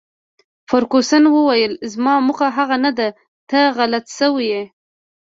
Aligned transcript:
فرګوسن 0.69 1.23
وویل: 1.29 1.73
زما 1.93 2.13
موخه 2.27 2.47
هغه 2.57 2.77
نه 2.85 2.91
ده، 2.97 3.07
ته 3.49 3.59
غلطه 3.77 4.11
شوې. 4.17 4.59